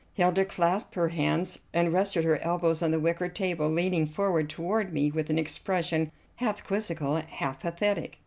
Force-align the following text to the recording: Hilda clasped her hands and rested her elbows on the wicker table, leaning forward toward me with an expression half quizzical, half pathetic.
Hilda 0.15 0.45
clasped 0.45 0.95
her 0.95 1.09
hands 1.09 1.59
and 1.75 1.93
rested 1.93 2.23
her 2.23 2.39
elbows 2.39 2.81
on 2.81 2.89
the 2.89 2.99
wicker 2.99 3.29
table, 3.29 3.69
leaning 3.69 4.07
forward 4.07 4.49
toward 4.49 4.91
me 4.91 5.11
with 5.11 5.29
an 5.29 5.37
expression 5.37 6.11
half 6.37 6.63
quizzical, 6.65 7.17
half 7.17 7.59
pathetic. 7.59 8.17